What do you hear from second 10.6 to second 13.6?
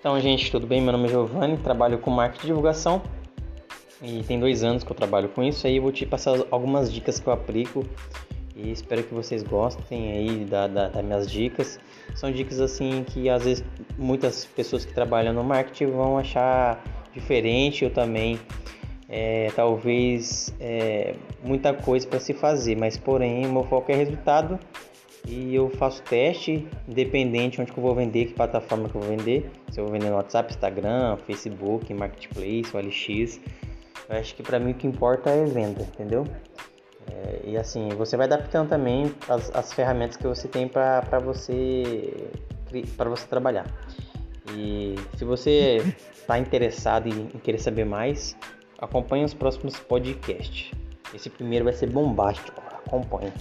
da, da minhas dicas. São dicas assim que às